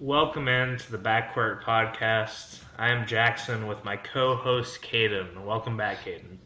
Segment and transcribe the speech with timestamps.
[0.00, 2.60] Welcome in to the Backcourt Podcast.
[2.78, 5.44] I am Jackson with my co-host Caiden.
[5.44, 6.38] Welcome back, Caiden.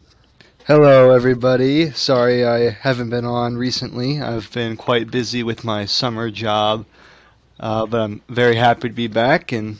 [0.66, 1.92] Hello, everybody.
[1.92, 4.20] Sorry I haven't been on recently.
[4.20, 6.84] I've been quite busy with my summer job,
[7.60, 9.78] uh, but I'm very happy to be back and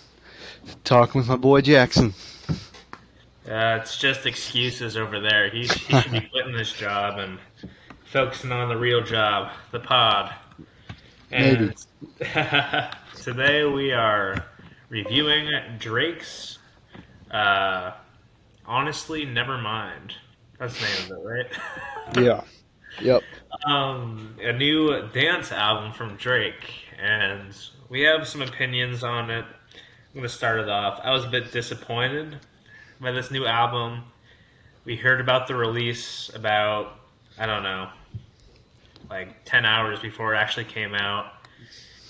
[0.85, 2.15] talking with my boy Jackson.
[2.49, 5.51] Uh, it's just excuses over there.
[5.51, 7.41] He, he should be quitting this job and
[8.05, 10.33] focusing on the real job, the pod.
[11.33, 11.75] And
[12.21, 12.31] Maybe.
[13.25, 14.45] today we are
[14.91, 16.59] reviewing Drake's
[17.31, 17.93] uh,
[18.67, 20.13] Honestly Nevermind.
[20.59, 22.23] That's the name of it, right?
[22.23, 22.43] Yeah.
[23.01, 23.23] Yep.
[23.67, 26.71] um, a new dance album from Drake,
[27.03, 27.57] and
[27.89, 29.47] we have some opinions on it.
[29.47, 31.01] I'm going to start it off.
[31.03, 32.41] I was a bit disappointed
[33.01, 34.03] by this new album.
[34.85, 36.99] We heard about the release about,
[37.39, 37.89] I don't know,
[39.09, 41.34] like 10 hours before it actually came out.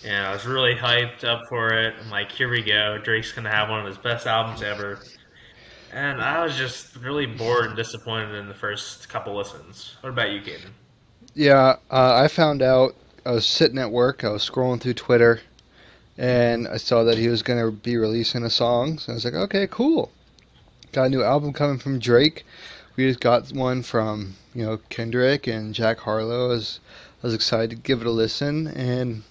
[0.05, 1.95] And I was really hyped up for it.
[1.99, 2.99] I'm like, here we go.
[2.99, 5.01] Drake's to have one of his best albums ever.
[5.93, 9.97] And I was just really bored and disappointed in the first couple listens.
[10.01, 10.71] What about you, Caiden?
[11.35, 12.95] Yeah, uh, I found out,
[13.25, 15.41] I was sitting at work, I was scrolling through Twitter,
[16.19, 18.99] and I saw that he was to be releasing a song.
[18.99, 20.11] So I was like, okay, cool.
[20.93, 22.45] Got a new album coming from Drake.
[22.97, 26.47] We just got one from, you know, Kendrick and Jack Harlow.
[26.47, 26.81] I was,
[27.23, 29.23] I was excited to give it a listen, and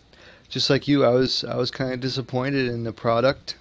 [0.54, 3.56] just like you, I was I was kind of disappointed in the product.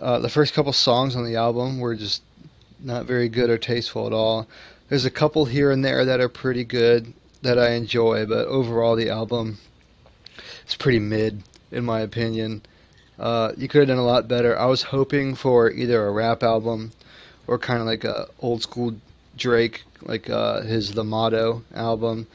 [0.00, 2.22] Uh, the first couple songs on the album were just
[2.78, 4.46] not very good or tasteful at all.
[4.88, 8.94] There's a couple here and there that are pretty good that I enjoy, but overall
[8.94, 9.58] the album
[10.68, 12.62] is pretty mid in my opinion.
[13.18, 14.56] Uh, you could have done a lot better.
[14.56, 16.92] I was hoping for either a rap album
[17.48, 18.94] or kind of like a old school
[19.36, 22.28] Drake, like uh, his The Motto album,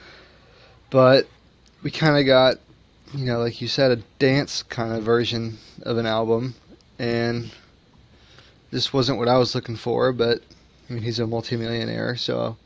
[0.90, 1.26] but
[1.84, 2.58] we kind of got
[3.16, 6.56] you know, like you said, a dance kind of version of an album,
[7.00, 7.50] and
[8.72, 10.12] this wasn't what I was looking for.
[10.12, 10.42] But
[10.90, 12.58] I mean, he's a multimillionaire, so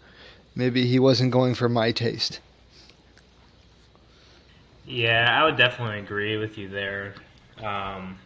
[0.55, 2.39] maybe he wasn't going for my taste.
[4.85, 7.13] Yeah, I would definitely agree with you there.
[7.63, 8.17] Um,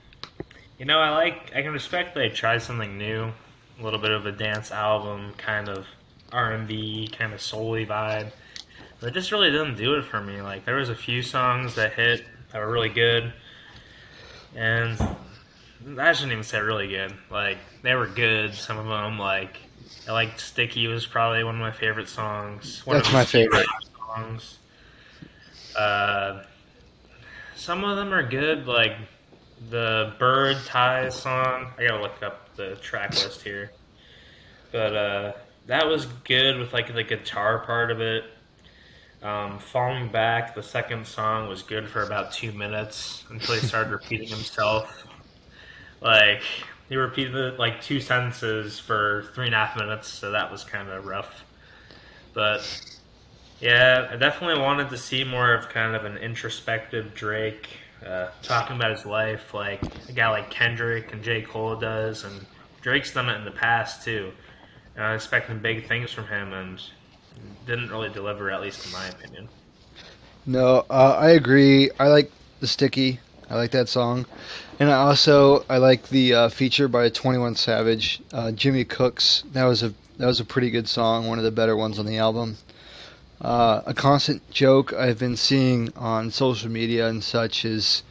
[0.80, 3.34] you know, I like, I can respect they tried something new,
[3.80, 5.86] a little bit of a dance album, kind of
[6.32, 8.32] R and B, kind of soul vibe.
[9.04, 10.42] But it just really didn't do it for me.
[10.42, 13.34] Like there was a few songs that hit that were really good,
[14.56, 14.98] and
[16.00, 17.14] I shouldn't even say really good.
[17.30, 18.54] Like they were good.
[18.54, 19.58] Some of them, like
[20.08, 22.82] I like "Sticky" was probably one of my favorite songs.
[22.86, 23.68] One That's of my favorite.
[23.98, 24.60] songs.
[25.78, 26.44] Uh,
[27.58, 28.96] some of them are good, like
[29.70, 31.74] the "Bird Ties" song.
[31.78, 33.74] I gotta look up the track list here,
[34.72, 35.34] but uh,
[35.66, 38.24] that was good with like the guitar part of it.
[39.24, 43.92] Um, Falling Back, the second song, was good for about two minutes until he started
[43.94, 45.08] repeating himself.
[46.02, 46.42] Like,
[46.90, 50.90] he repeated like two sentences for three and a half minutes, so that was kind
[50.90, 51.46] of rough.
[52.34, 52.68] But,
[53.62, 57.70] yeah, I definitely wanted to see more of kind of an introspective Drake
[58.06, 61.44] uh, talking about his life, like a guy like Kendrick and J.
[61.44, 62.46] Cole does, and
[62.82, 64.34] Drake's done it in the past too.
[64.96, 66.82] And I was expecting big things from him, and
[67.66, 69.50] didn't really deliver, at least in my opinion.
[70.46, 71.90] No, uh, I agree.
[72.00, 73.20] I like the Sticky.
[73.50, 74.26] I like that song,
[74.80, 79.44] and I also I like the uh, feature by Twenty One Savage, uh, Jimmy Cooks.
[79.54, 82.06] That was a that was a pretty good song, one of the better ones on
[82.06, 82.58] the album.
[83.42, 88.04] Uh, a constant joke I've been seeing on social media and such is,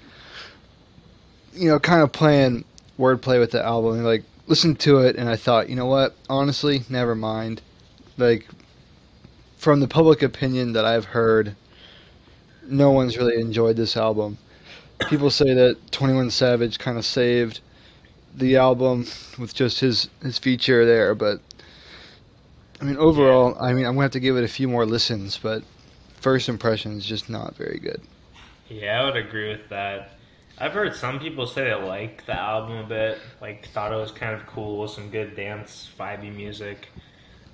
[1.54, 2.64] you know, kind of playing
[2.98, 4.02] wordplay with the album.
[4.04, 6.14] Like, listened to it and I thought, you know what?
[6.28, 7.62] Honestly, never mind.
[8.18, 8.46] Like,
[9.62, 11.54] from the public opinion that I've heard,
[12.66, 14.36] no one's really enjoyed this album.
[15.08, 17.60] People say that Twenty One Savage kind of saved
[18.34, 19.06] the album
[19.38, 21.40] with just his his feature there, but
[22.80, 25.38] I mean overall, I mean I'm gonna have to give it a few more listens,
[25.38, 25.62] but
[26.16, 28.00] first impression is just not very good.
[28.68, 30.18] Yeah, I would agree with that.
[30.58, 34.10] I've heard some people say they like the album a bit, like thought it was
[34.10, 36.88] kind of cool, with some good dance, vibey music.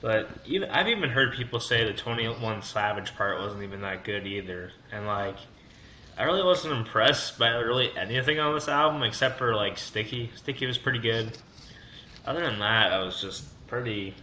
[0.01, 4.05] But even I've even heard people say the Twenty One Savage part wasn't even that
[4.05, 5.37] good either, and like
[6.17, 10.31] I really wasn't impressed by really anything on this album except for like Sticky.
[10.37, 11.37] Sticky was pretty good.
[12.27, 14.15] Other than that, I was just pretty.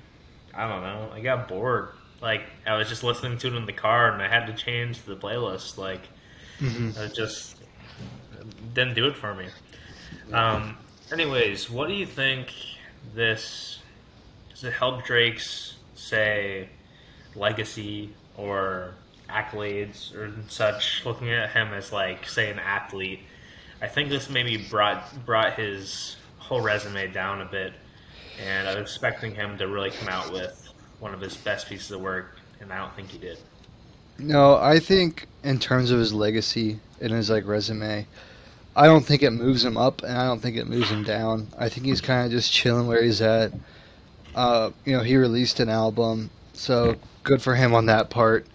[0.54, 1.10] I don't know.
[1.14, 1.90] I got bored.
[2.22, 5.02] Like I was just listening to it in the car, and I had to change
[5.04, 5.78] the playlist.
[5.78, 6.02] Like
[6.62, 7.58] it just
[8.74, 9.48] didn't do it for me.
[10.32, 10.78] Um,
[11.12, 12.54] anyways, what do you think
[13.14, 13.80] this
[14.56, 16.70] does it help Drake's say
[17.36, 18.96] legacy or
[19.30, 21.06] accolades or such?
[21.06, 23.20] Looking at him as like say an athlete,
[23.82, 27.74] I think this maybe brought brought his whole resume down a bit,
[28.42, 30.70] and I was expecting him to really come out with
[31.00, 33.38] one of his best pieces of work, and I don't think he did.
[34.18, 38.08] No, I think in terms of his legacy and his like resume,
[38.74, 41.50] I don't think it moves him up, and I don't think it moves him down.
[41.58, 43.52] I think he's kind of just chilling where he's at.
[44.36, 48.46] Uh, you know, he released an album, so good for him on that part.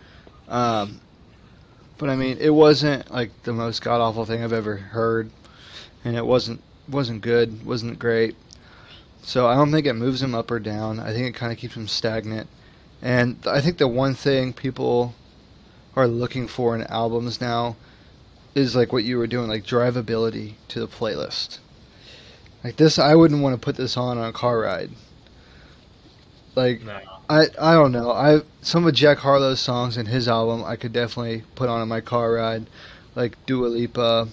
[0.47, 1.01] Um,
[1.97, 5.31] but I mean, it wasn't like the most god awful thing I've ever heard,
[6.05, 8.37] and it wasn't wasn't good, wasn't great.
[9.23, 11.01] So I don't think it moves him up or down.
[11.01, 12.49] I think it kind of keeps him stagnant.
[13.03, 15.15] And I think the one thing people
[15.97, 17.77] are looking for in albums now
[18.55, 21.59] is like what you were doing, like drivability to the playlist.
[22.63, 24.91] Like this, I wouldn't want to put this on on a car ride.
[26.55, 26.99] Like No.
[27.29, 28.11] I, I don't know.
[28.11, 31.89] I some of Jack Harlow's songs in his album I could definitely put on in
[31.89, 32.67] my car ride,
[33.15, 34.29] like Dua Lipa.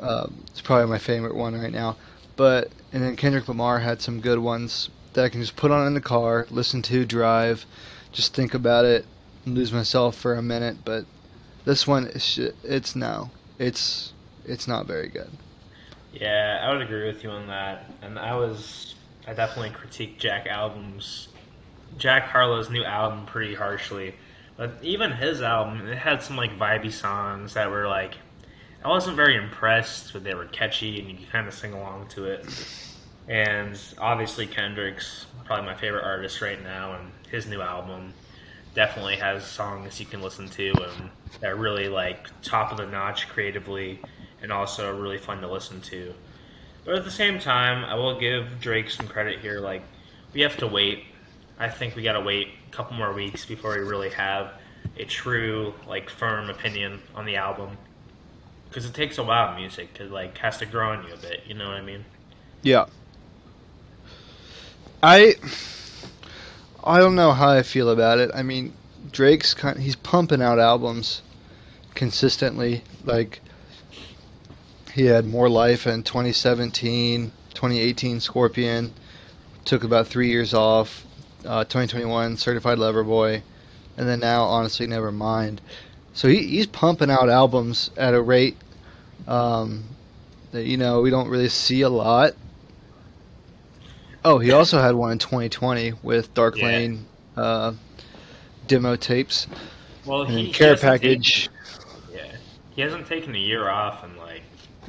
[0.00, 1.96] Uh, it's probably my favorite one right now.
[2.36, 5.86] But and then Kendrick Lamar had some good ones that I can just put on
[5.86, 7.66] in the car, listen to, drive,
[8.12, 9.04] just think about it,
[9.44, 10.78] lose myself for a minute.
[10.84, 11.04] But
[11.64, 14.12] this one, it's, it's no, it's
[14.44, 15.30] it's not very good.
[16.12, 17.90] Yeah, I would agree with you on that.
[18.02, 18.94] And I was,
[19.26, 21.28] I definitely critiqued Jack albums,
[21.98, 24.14] Jack Harlow's new album pretty harshly.
[24.56, 28.14] But even his album, it had some like vibey songs that were like,
[28.84, 32.08] I wasn't very impressed, but they were catchy and you could kind of sing along
[32.08, 32.46] to it.
[33.28, 38.12] And obviously Kendrick's probably my favorite artist right now, and his new album
[38.74, 41.10] definitely has songs you can listen to and
[41.40, 44.00] that are really like top of the notch creatively
[44.42, 46.14] and also really fun to listen to.
[46.84, 49.60] But at the same time, I will give Drake some credit here.
[49.60, 49.82] Like,
[50.32, 51.04] we have to wait.
[51.60, 54.54] I think we got to wait a couple more weeks before we really have
[54.96, 57.76] a true, like, firm opinion on the album.
[58.68, 61.42] Because it takes a while, music, because, like, has to grow on you a bit.
[61.46, 62.04] You know what I mean?
[62.62, 62.86] Yeah.
[65.02, 65.34] I
[66.84, 68.30] I don't know how I feel about it.
[68.34, 68.72] I mean,
[69.10, 71.22] Drake's kind he's pumping out albums
[71.94, 72.82] consistently.
[73.04, 73.40] Like
[74.92, 78.92] he had more life in 2017, 2018 Scorpion
[79.64, 81.04] took about 3 years off.
[81.44, 83.42] Uh, 2021 Certified Lover Boy
[83.96, 85.60] and then now honestly never mind.
[86.12, 88.56] So he, he's pumping out albums at a rate
[89.26, 89.84] um,
[90.52, 92.34] that you know we don't really see a lot.
[94.24, 96.66] Oh, he also had one in 2020 with Dark Yeah.
[96.66, 97.06] Lane
[97.36, 97.72] uh,
[98.66, 99.46] demo tapes
[100.04, 101.48] Well, and he, Care Package.
[101.48, 102.36] taken- yeah.
[102.70, 104.42] He hasn't taken a year off in, like,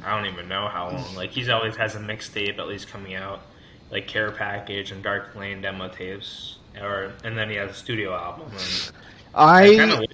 [0.04, 1.14] I don't even know how long.
[1.14, 3.40] Like, he's always has a mixtape at least coming out.
[3.92, 6.56] Like, Care Package and Dark Lane demo tapes.
[6.80, 8.50] Or, and then he has a studio album.
[8.50, 8.92] And
[9.34, 10.06] I, I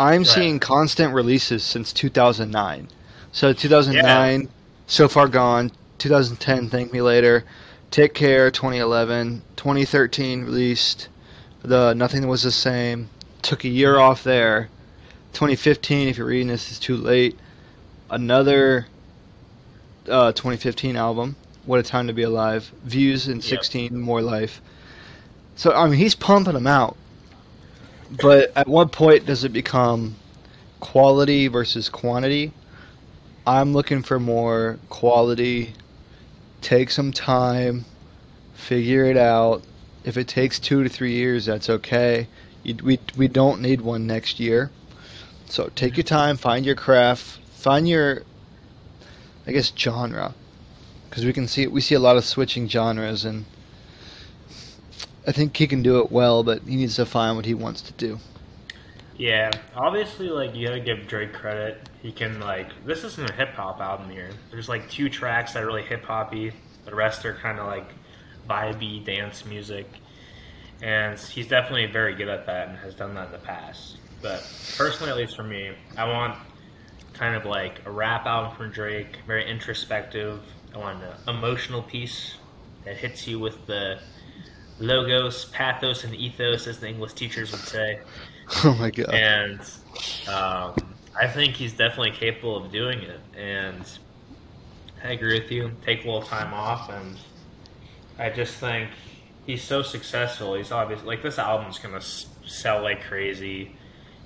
[0.00, 0.34] I'm Go ahead.
[0.34, 2.88] seeing constant releases since 2009.
[3.32, 4.48] So 2009,
[4.86, 5.72] So Far Gone.
[5.98, 7.44] 2010, Thank Me Later.
[7.90, 9.42] Take Care, 2011.
[9.56, 11.08] 2013 released
[11.62, 13.08] the Nothing Was the Same.
[13.42, 14.68] Took a year off there.
[15.32, 17.36] 2015, if you're reading this, is too late.
[18.10, 18.86] Another
[20.08, 21.36] uh, 2015 album,
[21.68, 22.72] What a Time to Be Alive.
[22.84, 23.44] Views in Yep.
[23.44, 24.62] 16, More Life.
[25.54, 26.96] So I mean, he's pumping them out.
[28.22, 30.16] But at what point does it become
[30.80, 32.52] quality versus quantity?
[33.46, 35.74] I'm looking for more quality.
[36.62, 37.84] Take some time,
[38.54, 39.62] figure it out.
[40.04, 42.28] If it takes two to three years, that's okay.
[42.62, 44.70] You, we we don't need one next year.
[45.44, 48.22] So take your time, find your craft, find your,
[49.46, 50.32] I guess, genre,
[51.08, 53.44] because we can see we see a lot of switching genres, and
[55.26, 57.82] I think he can do it well, but he needs to find what he wants
[57.82, 58.18] to do.
[59.16, 61.88] Yeah, obviously, like you gotta give Drake credit.
[62.02, 64.30] He can like this isn't a hip hop album here.
[64.50, 66.52] There's like two tracks that are really hip hoppy.
[66.84, 67.90] The rest are kind of like
[68.48, 69.86] vibey dance music,
[70.82, 73.96] and he's definitely very good at that and has done that in the past.
[74.22, 74.40] But
[74.76, 76.38] personally, at least for me, I want
[77.12, 80.40] kind of like a rap album from Drake, very introspective.
[80.74, 82.36] I wanted an emotional piece
[82.84, 84.00] that hits you with the
[84.78, 88.00] logos, pathos, and ethos, as the English teachers would say
[88.64, 89.10] Oh my god.
[89.14, 89.60] and
[90.28, 90.74] um,
[91.20, 93.20] I think he's definitely capable of doing it.
[93.36, 93.84] And
[95.02, 95.72] I agree with you.
[95.84, 97.16] Take a little time off, and
[98.18, 98.90] I just think
[99.46, 100.54] he's so successful.
[100.54, 103.76] He's obviously Like this album's gonna sell like crazy.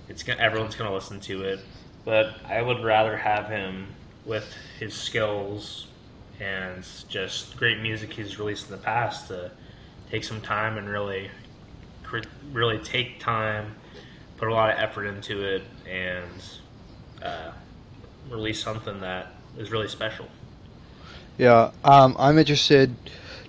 [0.08, 1.60] It's gonna everyone's gonna listen to it.
[2.04, 3.88] But I would rather have him
[4.24, 5.86] with his skills
[6.40, 9.52] and just great music he's released in the past to
[10.10, 11.30] take some time and really,
[12.52, 13.74] really take time
[14.42, 16.42] put a lot of effort into it and
[17.22, 17.52] uh,
[18.28, 20.26] release something that is really special.
[21.38, 22.92] Yeah, um, I'm interested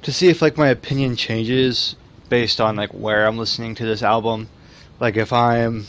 [0.03, 1.95] to see if like my opinion changes
[2.29, 4.49] based on like where I'm listening to this album.
[4.99, 5.87] Like if I'm,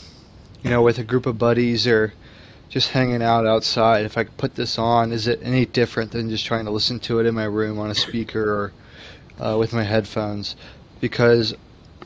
[0.63, 2.15] you know, with a group of buddies or
[2.69, 6.29] just hanging out outside, if I could put this on, is it any different than
[6.29, 8.73] just trying to listen to it in my room on a speaker or
[9.39, 10.55] uh, with my headphones?
[10.99, 11.53] Because,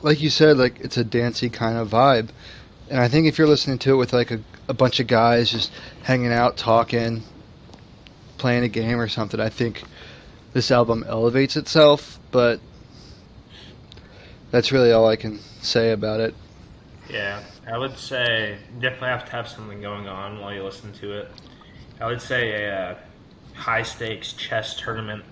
[0.01, 2.29] like you said, like it's a dancey kind of vibe,
[2.89, 5.51] and I think if you're listening to it with like a, a bunch of guys
[5.51, 5.71] just
[6.03, 7.23] hanging out, talking,
[8.37, 9.83] playing a game or something, I think
[10.53, 12.19] this album elevates itself.
[12.31, 12.59] But
[14.51, 16.33] that's really all I can say about it.
[17.09, 20.93] Yeah, I would say you definitely have to have something going on while you listen
[20.93, 21.31] to it.
[21.99, 22.95] I would say a uh,
[23.55, 25.23] high stakes chess tournament.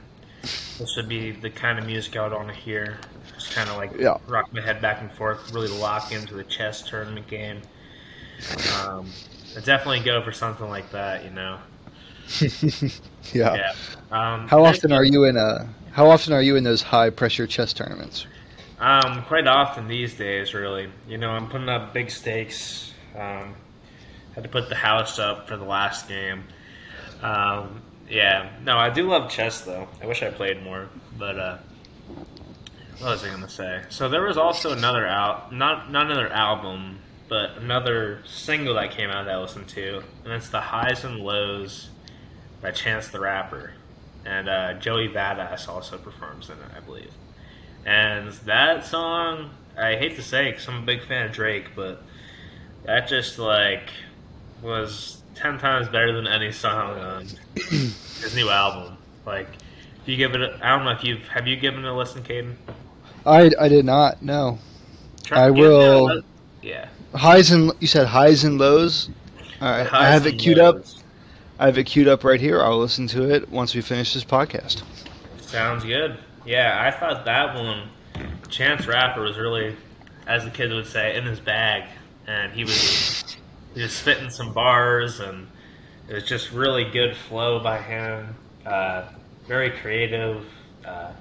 [0.79, 2.99] This would be the kind of music I would want to hear.
[3.35, 4.17] Just kind of like Yeah.
[4.27, 7.61] rock my head back and forth, really lock into the chess tournament game.
[8.65, 9.15] Um,
[9.55, 11.59] I'd definitely go for something like that, you know.
[13.33, 13.55] yeah.
[13.55, 13.73] Yeah.
[14.11, 15.73] Um, How often are you in a?
[15.91, 18.27] How often are you in those high pressure chess tournaments?
[18.79, 20.89] Um, quite often these days, really.
[21.07, 22.93] You know, I'm putting up big stakes.
[23.15, 23.55] Um,
[24.35, 26.43] had to put the house up for the last game.
[27.23, 29.87] Um, yeah, no, I do love chess though.
[30.01, 31.57] I wish I played more, but uh,
[32.99, 33.81] what was I gonna say?
[33.89, 39.09] So there was also another out, not not another album, but another single that came
[39.09, 41.89] out that I listened to, and it's the Highs and Lows
[42.61, 43.73] by Chance the Rapper,
[44.23, 47.11] and uh, Joey Badass also performs in it, I believe.
[47.87, 52.03] And that song, I hate to say, because I'm a big fan of Drake, but
[52.83, 53.89] that just like
[54.61, 58.97] was ten times better than any song on his new album.
[59.25, 59.47] Like,
[60.01, 61.93] if you give it, a, I don't know if you've have you given it a
[61.93, 62.55] listen, Caiden?
[63.25, 64.21] I, I did not.
[64.21, 64.59] No.
[65.23, 66.21] Try- I it will-
[66.61, 69.09] Yeah, Highs and you said highs and lows.
[69.61, 69.91] All right.
[69.93, 70.83] I have it queued up.
[71.57, 72.61] I have it queued up right here.
[72.61, 74.83] I'll listen to it once we finish this podcast.
[75.41, 76.17] Sounds good.
[76.47, 77.89] Yeah, I thought that one,
[78.47, 79.75] Chance Rapper was really,
[80.25, 81.89] as the kids would say, in his bag,
[82.25, 83.35] and he was
[83.75, 85.47] he was spitting some bars, and
[86.07, 88.33] it was just really good flow by him.
[88.65, 89.09] Uh,
[89.45, 90.45] very creative.
[90.85, 91.11] Uh,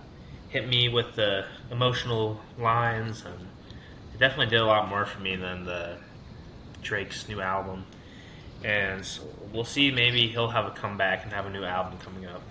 [0.48, 3.48] hit me with the emotional lines, and
[4.14, 5.96] it definitely did a lot more for me than the
[6.82, 7.84] Drake's new album.
[8.62, 9.90] And so we'll see.
[9.90, 12.42] Maybe he'll have a comeback and have a new album coming up.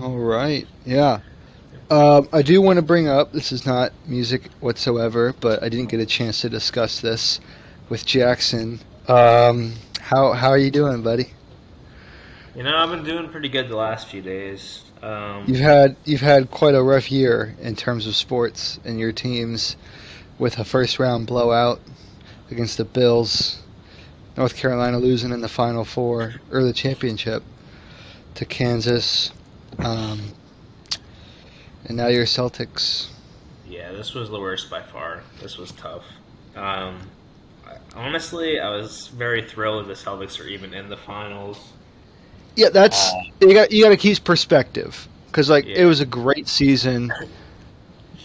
[0.00, 0.66] All right.
[0.86, 1.20] Yeah.
[1.92, 5.90] Um, I do want to bring up this is not music whatsoever, but I didn't
[5.90, 7.38] get a chance to discuss this
[7.90, 8.80] with Jackson.
[9.08, 11.34] Um, how how are you doing, buddy?
[12.56, 14.84] You know, I've been doing pretty good the last few days.
[15.02, 19.12] Um, You've had you've had quite a rough year in terms of sports and your
[19.12, 19.76] teams,
[20.38, 21.78] with a first round blowout
[22.50, 23.62] against the Bills,
[24.38, 27.42] North Carolina losing in the Final Four or the championship
[28.36, 29.30] to Kansas,
[29.78, 30.22] um,
[31.86, 33.08] and now your Celtics.
[33.68, 35.22] yeah, this was the worst by far.
[35.40, 36.04] This was tough.
[36.56, 37.08] Um,
[37.96, 41.72] honestly, I was very thrilled the Celtics are even in the finals.
[42.56, 45.78] Yeah, that's Uh, you got you got to keep perspective because like Yeah.
[45.78, 47.10] it was a great season,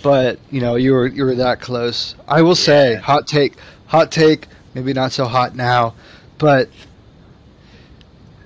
[0.04, 2.14] but you know you were you were that close.
[2.28, 3.54] I will say, hot take,
[3.86, 5.94] hot take, maybe not so hot now,
[6.38, 6.70] but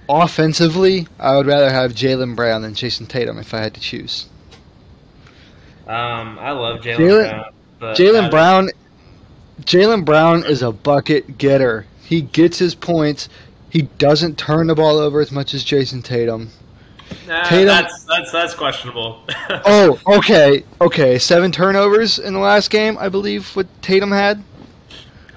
[0.08, 4.28] offensively, I would rather have Jaylen Brown than Jayson Tatum if I had to choose.
[5.92, 7.30] Um, I love Jaylen Jaylen-
[7.80, 7.94] Brown.
[7.96, 8.70] Jaylen Brown,
[9.64, 11.86] Jaylen Brown is a bucket getter.
[12.04, 13.28] He gets his points.
[13.70, 16.50] He doesn't turn the ball over as much as Jayson Tatum.
[17.28, 19.22] Nah, Tatum- that's that's that's questionable.
[19.66, 21.18] Oh, okay, okay.
[21.20, 24.44] Seven turnovers in the last game, I believe, what Tatum had.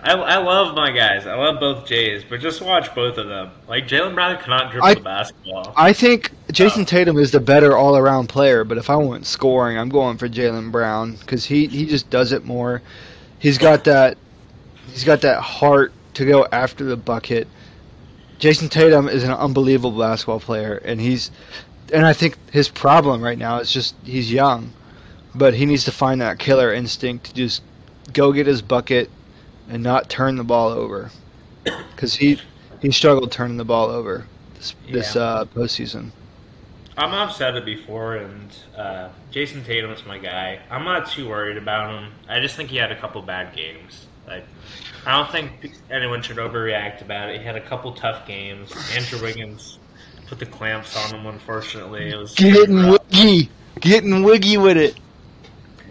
[0.04, 1.26] I, I love my guys.
[1.26, 3.50] I love both Jays, but just watch both of them.
[3.66, 5.72] Like Jaylen Brown cannot dribble I- the basketball.
[5.76, 6.84] I think Jayson Oh.
[6.84, 10.70] Tatum is the better all-around player, but if I want scoring, I'm going for Jaylen
[10.70, 12.82] Brown because he he just does it more.
[13.38, 14.18] He's got that.
[14.92, 17.48] He's got that heart to go after the bucket.
[18.38, 21.30] Jayson Tatum is an unbelievable basketball player, and he's,
[21.92, 24.70] and I think his problem right now is just he's young,
[25.34, 27.62] but he needs to find that killer instinct to just
[28.12, 29.08] go get his bucket
[29.68, 31.10] and not turn the ball over,
[31.64, 32.40] because he
[32.80, 35.22] he struggled turning the ball over this this Yeah.
[35.22, 36.10] uh, postseason.
[36.96, 40.60] I'm I've said it before, and uh, Jayson Tatum is my guy.
[40.70, 42.12] I'm not too worried about him.
[42.28, 44.06] I just think he had a couple bad games.
[44.28, 44.44] Like,
[45.04, 47.40] I don't think anyone should overreact about it.
[47.40, 48.72] He had a couple tough games.
[48.96, 49.78] Andrew Wiggins
[50.28, 51.26] put the clamps on him.
[51.26, 54.96] Unfortunately, it was Getting wiggy, getting wiggy with it.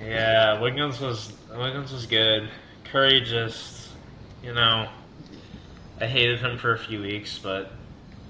[0.01, 2.49] Yeah, Wiggins was Wiggins was good.
[2.93, 3.89] Curry just,
[4.43, 4.87] you know,
[5.99, 7.71] I hated him for a few weeks, but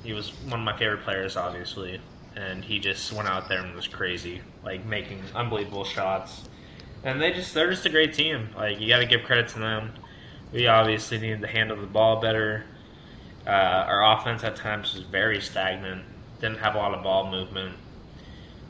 [0.03, 1.99] he was one of my favorite players, obviously,
[2.37, 6.47] and he just went out there and was crazy, like making unbelievable shots.
[7.03, 8.51] And they just they're just a great team.
[8.55, 9.91] Like you got to give credit to them.
[10.53, 12.63] We obviously needed to handle the ball better.
[13.45, 16.05] Uh, our offense at times was very stagnant.
[16.39, 17.75] Didn't have a lot of ball movement.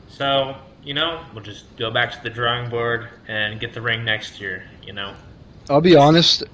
[0.08, 4.04] So you know, we'll just go back to the drawing board and get the ring
[4.04, 4.64] next year.
[4.82, 5.14] You know.
[5.70, 6.44] I'll be honest.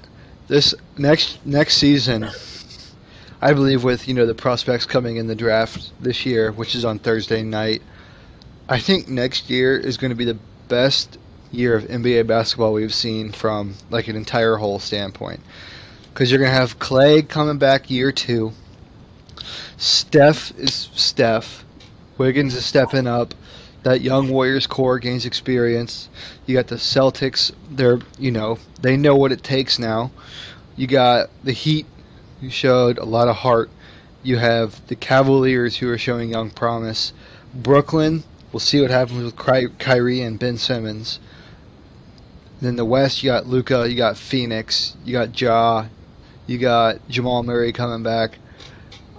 [0.46, 2.28] This next next season,
[3.40, 6.84] I believe with you know the prospects coming in the draft this year, which is
[6.84, 7.82] on Thursday night,
[8.68, 10.38] I think next year is going to be the
[10.68, 11.18] best
[11.50, 15.40] year of NBA basketball we've seen from like an entire whole standpoint.
[16.12, 18.52] Because you're going to have Clay coming back year two.
[19.76, 21.64] Steph is Steph.
[22.18, 23.34] Wiggins is stepping up.
[23.82, 26.08] That young Warriors core gains experience.
[26.46, 27.52] You got the Celtics.
[27.70, 30.10] They're you know they know what it takes now.
[30.76, 31.86] You got the Heat,
[32.40, 33.70] who showed a lot of heart.
[34.22, 37.12] You have the Cavaliers, who are showing young promise.
[37.54, 38.22] Brooklyn,
[38.52, 41.18] we'll see what happens with Ky- Kyrie and Ben Simmons.
[42.60, 45.86] Then the West, you got Luka, you got Phoenix, you got Ja,
[46.46, 48.38] you got Jamal Murray coming back.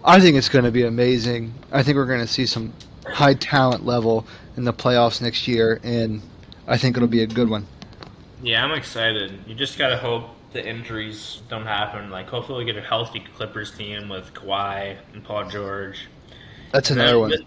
[0.03, 1.53] I think it's going to be amazing.
[1.71, 2.73] I think we're going to see some
[3.07, 4.25] high talent level
[4.57, 6.21] in the playoffs next year, and
[6.67, 7.65] I think it'll be a good one.
[8.41, 9.39] Yeah, I'm excited.
[9.45, 12.09] You just gotta hope the injuries don't happen.
[12.09, 16.07] Like, hopefully, we get a healthy Clippers team with Kawhi and Paul George.
[16.71, 17.29] That's another one.
[17.31, 17.41] This-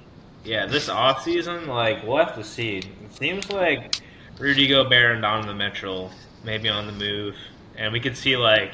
[0.44, 2.78] yeah, this offseason, like, we'll have to see.
[2.78, 3.96] It seems like
[4.38, 6.10] Rudy Gobert and Donovan Mitchell
[6.44, 7.34] maybe on the move,
[7.76, 8.72] and we could see like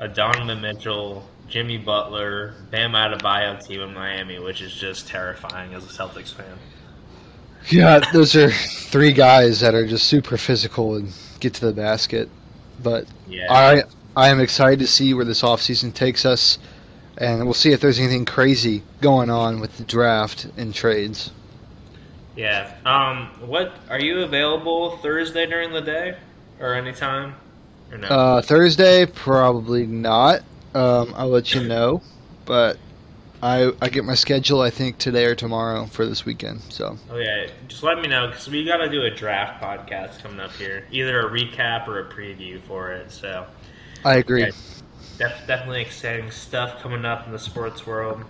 [0.00, 5.84] a Donovan Mitchell, Jimmy Butler, Bam Adebayo team in Miami, which is just terrifying as
[5.84, 6.58] a Celtics fan.
[7.70, 12.28] Yeah, those are three guys that are just super physical and get to the basket.
[12.82, 13.84] But Yeah, I
[14.16, 16.58] I am excited to see where this offseason takes us,
[17.16, 21.32] and we'll see if there's anything crazy going on with the draft and trades.
[22.36, 22.74] yeah.
[22.84, 26.16] Um, what are you available Thursday during the day
[26.58, 27.34] or anytime?
[27.90, 28.08] Or no?
[28.08, 30.40] Uh, Thursday, probably not.
[30.74, 32.02] Um, I'll let you know,
[32.44, 32.81] but
[33.42, 36.60] I I get my schedule I think today or tomorrow for this weekend.
[36.68, 40.22] So Oh yeah, just let me know because we got to do a draft podcast
[40.22, 43.10] coming up here, either a recap or a preview for it.
[43.10, 43.46] So
[44.04, 44.44] I agree.
[44.44, 44.52] Okay.
[45.18, 48.22] def- definitely exciting stuff coming up in the sports world.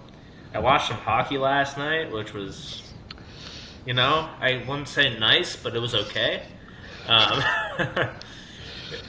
[0.55, 2.83] I watched some hockey last night, which was,
[3.87, 6.43] you know, I wouldn't say nice, but it was okay.
[7.07, 7.43] Um,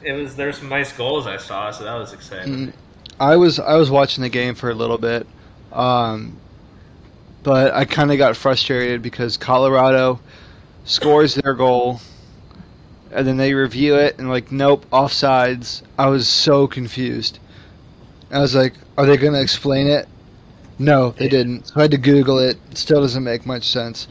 [0.03, 2.67] it was there's some nice goals I saw, so that was exciting.
[2.67, 2.73] Mm,
[3.19, 5.27] I was I was watching the game for a little bit,
[5.73, 6.38] um,
[7.43, 10.19] but I kind of got frustrated because Colorado
[10.86, 11.99] scores their goal,
[13.12, 15.81] and then they review it and like, nope, offsides.
[15.97, 17.39] I was so confused.
[18.31, 20.07] I was like, are they going to explain it?
[20.79, 21.67] No, they didn't.
[21.67, 22.57] So I had to Google it.
[22.71, 24.07] It still doesn't make much sense.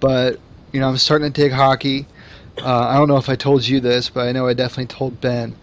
[0.00, 0.40] But
[0.72, 2.06] you know, I'm starting to take hockey.
[2.58, 5.20] Uh, I don't know if I told you this, but I know I definitely told
[5.20, 5.54] Ben.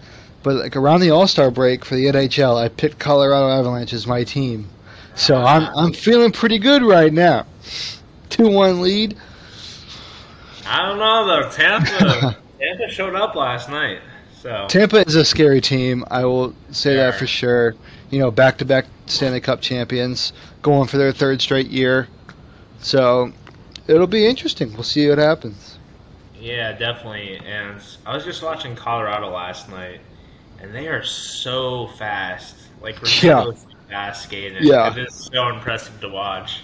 [0.44, 4.06] But like around the All Star break for the NHL, I picked Colorado Avalanche as
[4.06, 4.68] my team,
[5.16, 7.46] so I'm I'm feeling pretty good right now.
[8.30, 9.18] Two one lead.
[10.68, 11.50] I don't know though.
[11.50, 14.00] Tampa, Tampa showed up last night,
[14.42, 16.04] so Tampa is a scary team.
[16.10, 17.76] I will say that for sure.
[18.10, 22.08] You know, back to back Stanley Cup champions, going for their third straight year.
[22.80, 23.32] So
[23.88, 24.74] it'll be interesting.
[24.74, 25.78] We'll see what happens.
[26.40, 27.38] Yeah, definitely.
[27.38, 30.02] And I was just watching Colorado last night,
[30.60, 33.52] and they are so fast, like Yeah.
[33.90, 34.60] Fast skating.
[34.62, 34.92] Yeah.
[34.92, 36.62] it is so impressive to watch.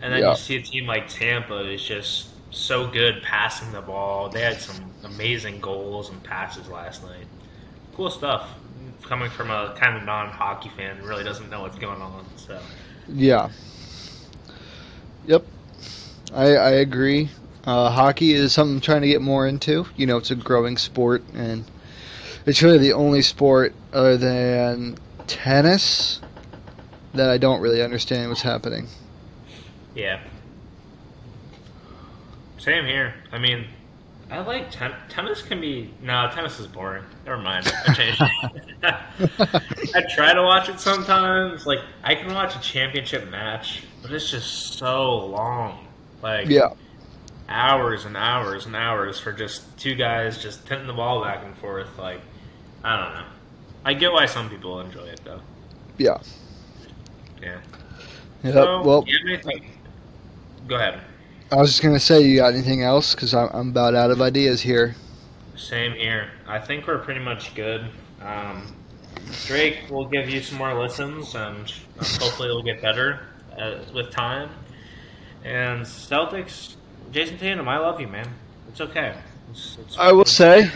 [0.00, 0.30] And then Yeah.
[0.30, 4.28] you see a team like Tampa is just so good passing the ball.
[4.28, 7.26] They had some amazing goals and passes last night.
[7.94, 8.48] Cool stuff.
[9.02, 12.24] Coming from a kind of non-hockey fan, really doesn't know what's going on.
[12.36, 12.58] So
[13.08, 13.48] Yeah.
[15.26, 15.44] Yep.
[16.34, 17.30] I I agree.
[17.64, 19.86] Uh, hockey is something I'm trying to get more into.
[19.96, 21.64] You know, it's a growing sport, and
[22.46, 26.20] it's really the only sport other than tennis
[27.18, 28.86] that I don't really understand what's happening.
[29.94, 30.20] yeah,
[32.58, 33.14] same here.
[33.32, 33.66] I mean,
[34.30, 35.42] I like ten- tennis.
[35.42, 37.04] Can be no tennis is boring.
[37.24, 37.72] Never mind.
[37.86, 38.22] I changed.
[39.94, 41.66] I try to watch it sometimes.
[41.66, 45.86] Like I can watch a championship match, but it's just so long.
[46.22, 46.70] Like Yeah.
[47.48, 51.56] hours and hours and hours for just two guys just hitting the ball back and
[51.58, 51.96] forth.
[51.98, 52.20] Like
[52.84, 53.24] I don't know.
[53.84, 55.40] I get why some people enjoy it though.
[55.96, 56.18] Yeah.
[57.42, 57.60] Yeah.
[58.42, 58.54] Yep.
[58.54, 59.70] So, well, you have anything-
[60.66, 61.00] Go ahead.
[61.50, 63.14] I was just gonna say, you got anything else?
[63.14, 64.94] Because I'm, I'm about out of ideas here.
[65.56, 66.30] Same here.
[66.46, 67.86] I think we're pretty much good.
[68.20, 68.74] Um,
[69.46, 71.64] Drake will give you some more listens, and um,
[72.20, 73.20] hopefully it'll get better
[73.58, 74.50] uh, with time.
[75.44, 76.76] And Celtics,
[77.12, 78.28] Jayson Tatum, I love you, man.
[78.68, 79.14] It's okay.
[79.50, 80.70] It's, it's, I will it's say,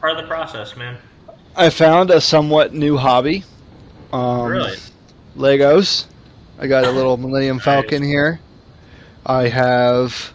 [0.00, 0.98] part of the process, man.
[1.56, 3.44] I found a somewhat new hobby.
[4.12, 4.76] Um, really?
[5.36, 6.06] Legos.
[6.58, 7.58] I got a little Millennium.
[7.58, 8.40] Falcon here.
[9.24, 10.32] I have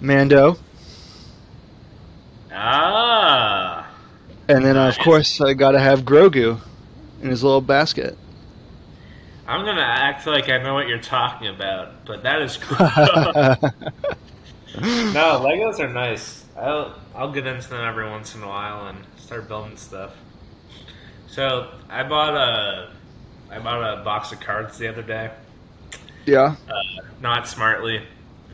[0.00, 0.56] Mando,
[2.52, 3.88] Ah.
[4.48, 6.60] and then of course I got to have Grogu
[7.22, 8.16] in his little basket.
[9.46, 12.76] I'm gonna act like I know what you're talking about, but that is cool.
[14.78, 16.44] no, Legos are nice.
[16.56, 20.12] I'll I'll get into them every once in a while and start building stuff.
[21.28, 22.90] So I bought a
[23.50, 25.30] I bought a box of cards the other day.
[26.26, 26.54] yeah.
[26.68, 26.72] uh,
[27.20, 28.02] not smartly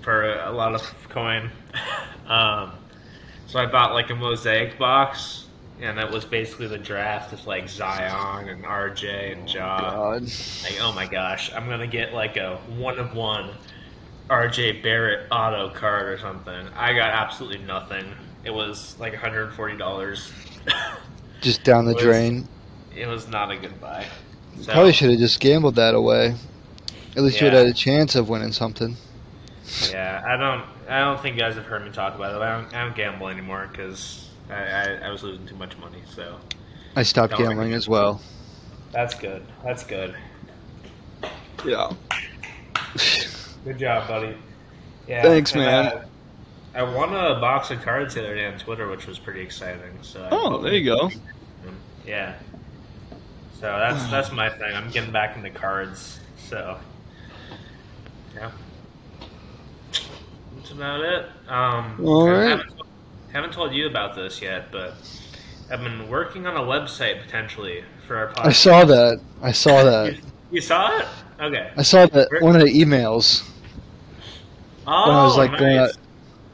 [0.02, 1.50] for a, a lot of coin.
[2.26, 2.72] um,
[3.46, 5.46] so I bought like a mosaic box,
[5.80, 9.78] and that was basically the draft of like Zion and RJ and Ja.
[9.78, 10.22] God.
[10.62, 13.50] Like, oh my gosh, I'm gonna get like a one of one
[14.30, 16.68] RJ Barrett auto card or something.
[16.74, 18.04] I got absolutely nothing.
[18.44, 20.32] It was like $140.
[21.40, 22.48] Just down the Was- drain.
[22.96, 24.06] it was not a good buy.
[24.60, 26.34] So, Probably should have just gambled that away.
[27.16, 28.96] At least you would have had a chance of winning something.
[29.90, 30.64] Yeah, I don't.
[30.88, 32.42] I don't think you guys have heard me talk about it.
[32.44, 35.98] I don't, I don't gamble anymore because I, I, I was losing too much money.
[36.14, 36.36] So
[36.94, 38.20] I stopped Don't gambling as well.
[38.92, 39.44] that's good.
[39.64, 40.14] That's good.
[41.64, 41.90] Yeah.
[43.64, 44.36] Good job, buddy.
[45.08, 45.22] Yeah.
[45.22, 45.86] Thanks, and, man.
[45.86, 46.04] uh,
[46.74, 49.98] I won a box of cards the other day on Twitter, which was pretty exciting.
[50.02, 51.10] So Oh, there you go.
[52.06, 52.36] Yeah.
[53.60, 54.74] So that's that's my thing.
[54.74, 56.20] I'm getting back into cards.
[56.48, 56.78] So
[58.34, 58.50] yeah.
[60.56, 61.26] That's about it.
[61.48, 62.72] Um, All I haven't,
[63.32, 64.94] haven't told you about this yet, but
[65.70, 68.46] I've been working on a website potentially for our podcast.
[68.46, 69.20] I saw that.
[69.42, 70.16] I saw that.
[70.16, 71.06] You, you saw it?
[71.40, 71.70] Okay.
[71.76, 73.48] I saw that one of the emails.
[74.86, 75.96] Oh, when I was like nice.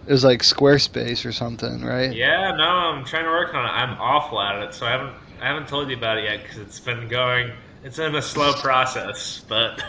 [0.07, 2.13] it was like Squarespace or something, right?
[2.13, 3.69] Yeah, no, I'm trying to work on it.
[3.69, 6.59] I'm awful at it, so I haven't I haven't told you about it yet because
[6.59, 7.51] it's been going.
[7.83, 9.83] It's in a slow process, but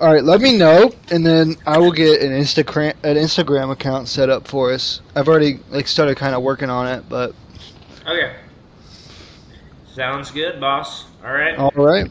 [0.00, 4.08] All right, let me know, and then I will get an Instagram an Instagram account
[4.08, 5.02] set up for us.
[5.14, 7.34] I've already like started kind of working on it, but
[8.06, 8.36] okay.
[9.92, 11.04] Sounds good, boss.
[11.22, 11.58] All right.
[11.58, 12.10] all right.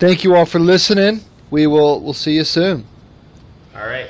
[0.00, 1.20] Thank you all for listening.
[1.52, 2.84] We will we'll see you soon.
[3.76, 4.08] All right.